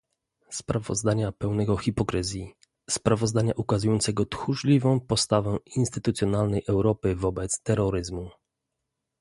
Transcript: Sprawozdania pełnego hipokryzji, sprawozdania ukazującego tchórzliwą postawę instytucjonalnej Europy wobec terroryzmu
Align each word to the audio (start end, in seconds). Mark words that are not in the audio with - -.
Sprawozdania 0.51 1.31
pełnego 1.31 1.77
hipokryzji, 1.77 2.53
sprawozdania 2.89 3.53
ukazującego 3.57 4.25
tchórzliwą 4.25 4.99
postawę 4.99 5.57
instytucjonalnej 5.75 6.63
Europy 6.67 7.15
wobec 7.15 7.61
terroryzmu 7.63 8.29